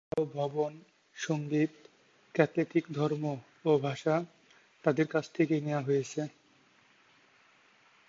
এছাড়াও, 0.03 0.33
ভবন, 0.37 0.71
সঙ্গীত, 1.15 1.73
ক্যাথলিক 2.35 2.85
ধর্ম 2.91 3.23
ও 3.65 3.71
ভাষা 3.77 4.15
তাদের 4.83 5.07
কাছ 5.07 5.25
থেকেই 5.33 5.61
নেয়া 5.61 5.81
হয়েছে। 5.81 6.21